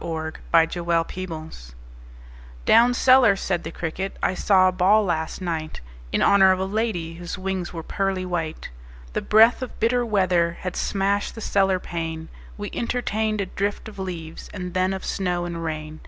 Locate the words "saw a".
4.33-4.71